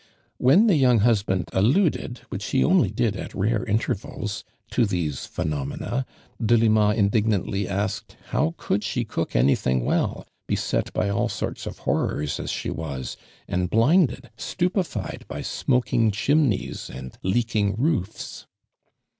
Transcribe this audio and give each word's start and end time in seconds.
When 0.39 0.65
the 0.65 0.77
young 0.77 1.01
hunband 1.01 1.49
alluded, 1.53 2.21
which 2.29 2.45
he 2.45 2.63
only 2.63 2.89
did 2.89 3.15
at 3.15 3.33
mro 3.33 3.67
mtcrvals 3.69 4.43
to 4.71 4.87
these 4.87 5.27
phenomena, 5.27 6.07
Delima 6.43 6.95
indig 6.95 7.25
nantly 7.25 7.67
asked 7.69 8.17
how 8.29 8.55
could 8.57 8.83
she 8.83 9.05
cook 9.05 9.35
anything 9.35 9.85
well, 9.85 10.25
beset 10.47 10.91
by 10.93 11.09
all 11.09 11.29
sorts 11.29 11.67
of 11.67 11.77
horrors 11.77 12.39
an 12.39 12.47
she 12.47 12.71
was, 12.71 13.15
and 13.47 13.69
blinded, 13.69 14.31
stupoHeU 14.39 15.27
by 15.27 15.43
smoking 15.43 16.09
chim 16.09 16.49
Bevs 16.49 16.89
and 16.89 17.15
leaking 17.21 17.75
roofs. 17.75 18.47